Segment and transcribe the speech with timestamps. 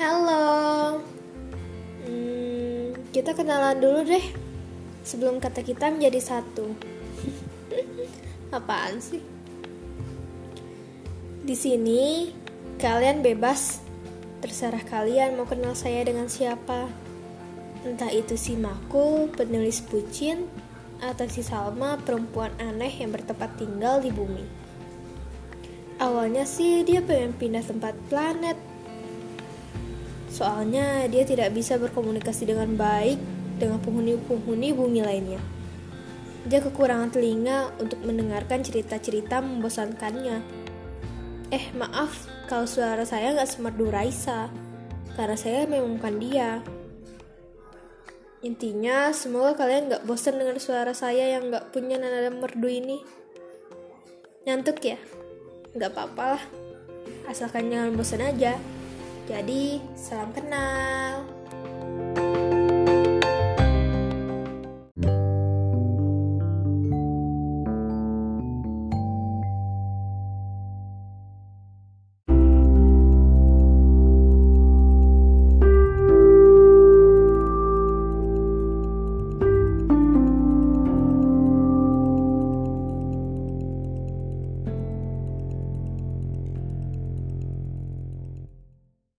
[0.00, 0.96] Halo.
[2.08, 4.32] Hmm, kita kenalan dulu deh.
[5.04, 6.72] Sebelum kata kita menjadi satu.
[8.56, 9.20] Apaan sih?
[11.44, 12.32] Di sini
[12.80, 13.84] kalian bebas.
[14.40, 16.88] Terserah kalian mau kenal saya dengan siapa.
[17.84, 20.48] Entah itu si Maku, penulis bucin,
[21.04, 24.48] atau si Salma, perempuan aneh yang bertempat tinggal di bumi.
[26.00, 28.56] Awalnya sih dia pengen pindah tempat planet,
[30.40, 33.20] Soalnya dia tidak bisa berkomunikasi dengan baik
[33.60, 35.36] dengan penghuni-penghuni bumi lainnya.
[36.48, 40.40] Dia kekurangan telinga untuk mendengarkan cerita-cerita membosankannya.
[41.52, 44.48] Eh, maaf kalau suara saya nggak semerdu Raisa,
[45.12, 46.64] karena saya memang bukan dia.
[48.40, 52.96] Intinya, semoga kalian nggak bosan dengan suara saya yang nggak punya nada merdu ini.
[54.48, 54.96] Nyantuk ya?
[55.76, 56.44] Nggak apa-apa lah.
[57.28, 58.56] Asalkan jangan bosan aja.
[59.30, 61.39] Jadi, salam kenal.